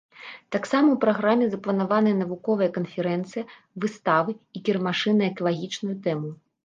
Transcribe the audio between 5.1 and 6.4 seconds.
на экалагічную тэму.